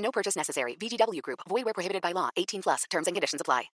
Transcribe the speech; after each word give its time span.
No 0.00 0.10
purchase 0.10 0.36
necessary. 0.36 0.76
VGW 0.76 1.22
Group. 1.22 1.40
Void 1.48 1.64
where 1.64 1.74
prohibited 1.74 2.02
by 2.02 2.12
law. 2.12 2.30
18 2.36 2.62
plus. 2.62 2.84
Terms 2.90 3.06
and 3.06 3.14
conditions 3.14 3.40
apply. 3.40 3.70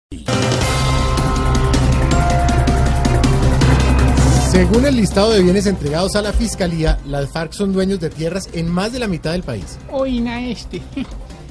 Según 4.51 4.85
el 4.85 4.95
listado 4.95 5.31
de 5.31 5.41
bienes 5.43 5.65
entregados 5.65 6.15
a 6.15 6.21
la 6.21 6.31
fiscalía, 6.31 6.97
las 7.05 7.29
FARC 7.29 7.51
son 7.51 7.73
dueños 7.73 7.99
de 7.99 8.09
tierras 8.09 8.47
en 8.53 8.69
más 8.71 8.93
de 8.93 8.99
la 8.99 9.07
mitad 9.07 9.33
del 9.33 9.43
país. 9.43 9.77
Oina 9.91 10.47
este. 10.47 10.81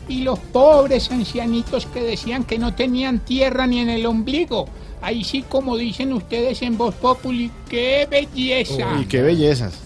Y 0.07 0.23
los 0.23 0.39
pobres 0.39 1.11
ancianitos 1.11 1.87
que 1.87 2.03
decían 2.03 2.45
que 2.45 2.59
no 2.59 2.75
tenían 2.75 3.21
tierra 3.21 3.67
ni 3.67 3.81
en 3.81 3.89
el 3.89 4.05
ombligo. 4.05 4.67
Ahí 5.01 5.25
sí, 5.25 5.45
como 5.49 5.79
dicen 5.79 6.13
ustedes 6.13 6.61
en 6.61 6.77
Voz 6.77 6.95
Populi, 6.95 7.51
¡qué 7.71 8.07
belleza! 8.11 8.97
Uy, 8.99 9.07
qué 9.07 9.23
bellezas. 9.23 9.84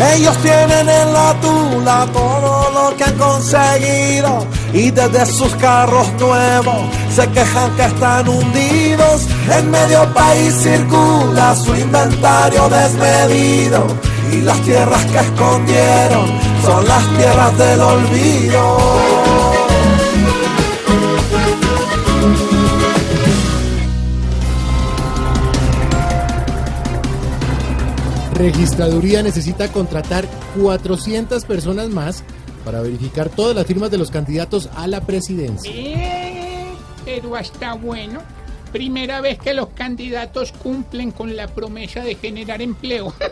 Ellos 0.00 0.36
tienen 0.38 0.88
en 0.88 1.12
la 1.12 1.34
tula 1.42 2.06
todo 2.10 2.70
lo 2.72 2.96
que 2.96 3.04
han 3.04 3.18
conseguido 3.18 4.46
y 4.72 4.90
desde 4.90 5.26
sus 5.26 5.54
carros 5.56 6.10
nuevos 6.18 6.82
se 7.14 7.28
quejan 7.28 7.70
que 7.76 7.84
están 7.84 8.26
hundidos. 8.26 9.26
En 9.50 9.70
medio 9.70 10.12
país 10.14 10.54
circula 10.62 11.54
su 11.54 11.74
inventario 11.74 12.68
desmedido 12.70 13.86
y 14.32 14.40
las 14.40 14.58
tierras 14.62 15.04
que 15.06 15.18
escondieron 15.18 16.26
son 16.64 16.88
las 16.88 17.06
tierras 17.18 17.58
del 17.58 17.80
olvido. 17.80 19.19
Registraduría 28.40 29.22
necesita 29.22 29.70
contratar 29.70 30.26
400 30.58 31.44
personas 31.44 31.90
más 31.90 32.24
para 32.64 32.80
verificar 32.80 33.28
todas 33.28 33.54
las 33.54 33.66
firmas 33.66 33.90
de 33.90 33.98
los 33.98 34.10
candidatos 34.10 34.70
a 34.76 34.86
la 34.86 35.02
presidencia. 35.02 35.70
Eh, 35.70 36.72
pero 37.04 37.36
hasta 37.36 37.74
bueno. 37.74 38.22
Primera 38.72 39.20
vez 39.20 39.38
que 39.38 39.52
los 39.52 39.68
candidatos 39.70 40.52
cumplen 40.52 41.10
con 41.10 41.36
la 41.36 41.48
promesa 41.48 42.00
de 42.00 42.14
generar 42.14 42.62
empleo. 42.62 43.12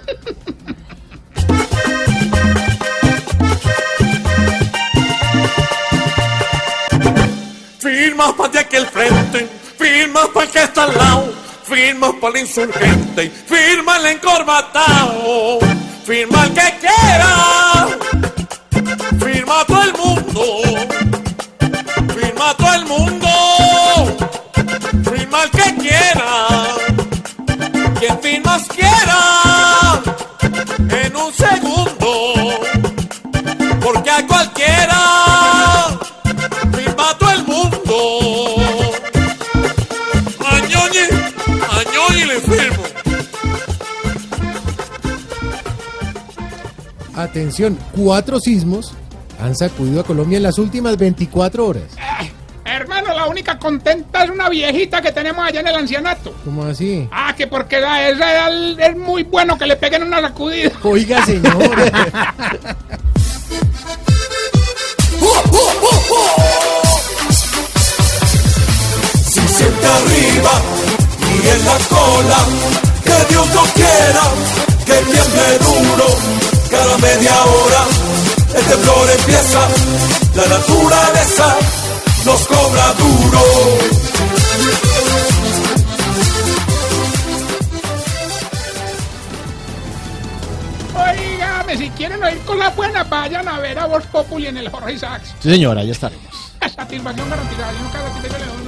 Firmas 7.79 8.33
para 8.33 8.53
de 8.53 8.59
aquel 8.59 8.87
frente, 8.87 9.49
firmas 9.79 10.27
para 10.35 10.47
el 10.47 10.53
que 10.53 10.63
está 10.63 10.85
al 10.85 10.99
lado, 10.99 11.28
firmas 11.69 12.13
para 12.21 12.39
el 12.39 12.47
insurgente, 12.47 13.31
firma 13.47 13.99
el 13.99 14.07
encorbatado, 14.07 15.59
firma 16.05 16.45
el 16.45 16.55
que 16.55 16.79
quiera, 16.81 17.89
firma 19.19 19.65
todo 19.67 19.83
el 19.83 19.93
mundo, 19.93 20.63
firma 22.19 22.55
todo 22.57 22.75
el 22.75 22.87
mundo, 22.87 23.29
firma 25.11 25.45
el 25.45 25.51
que 25.51 25.75
quiera, 25.77 26.49
quien 27.99 28.19
firmas 28.21 28.63
quiera, 28.69 30.01
en 31.05 31.17
un 31.17 31.33
segundo, 31.35 32.33
porque 33.83 34.11
a 34.11 34.27
Atención, 47.19 47.77
cuatro 47.97 48.39
sismos 48.39 48.93
han 49.41 49.57
sacudido 49.57 50.03
a 50.03 50.05
Colombia 50.05 50.37
en 50.37 50.45
las 50.45 50.57
últimas 50.57 50.97
24 50.97 51.67
horas. 51.67 51.83
Eh, 51.97 52.31
hermano, 52.65 53.13
la 53.13 53.27
única 53.27 53.59
contenta 53.59 54.23
es 54.23 54.31
una 54.31 54.49
viejita 54.49 55.03
que 55.03 55.11
tenemos 55.11 55.45
allá 55.45 55.59
en 55.59 55.67
el 55.67 55.75
ancianato. 55.75 56.33
¿Cómo 56.45 56.63
así? 56.63 57.09
Ah, 57.11 57.35
que 57.37 57.49
porque 57.49 57.81
la, 57.81 58.09
es, 58.09 58.19
es 58.79 58.97
muy 58.97 59.25
bueno 59.25 59.59
que 59.59 59.67
le 59.67 59.75
peguen 59.75 60.05
una 60.05 60.21
sacudida. 60.21 60.71
Oiga, 60.85 61.27
señor. 61.27 61.53
Si 69.25 69.41
siente 69.41 69.87
arriba 69.87 70.53
y 71.21 71.49
en 71.49 71.65
la 71.65 71.79
cola, 71.89 72.47
que 73.03 73.33
Dios 73.35 73.47
no 73.53 73.63
quiera 73.75 74.68
temblor 78.99 79.11
empieza, 79.11 79.69
la 80.35 80.47
naturaleza 80.47 81.57
nos 82.25 82.47
cobra 82.47 82.93
duro. 82.95 83.41
Oígame, 90.95 91.77
si 91.77 91.91
quieren 91.91 92.23
oír 92.23 92.39
cosas 92.41 92.75
buenas, 92.77 93.09
vayan 93.09 93.49
a 93.49 93.59
ver 93.59 93.79
a 93.79 93.87
Voz 93.87 94.05
Populi 94.07 94.47
en 94.47 94.57
el 94.57 94.69
Jorge 94.69 94.99
Sachs. 94.99 95.35
Sí, 95.41 95.51
señora, 95.51 95.85
ya 95.85 95.93
estaremos. 95.93 96.29
Satisfacción 96.75 97.31
garantizada. 97.31 97.73
Yo 97.73 97.79
nunca 97.81 98.01
doy 98.01 98.68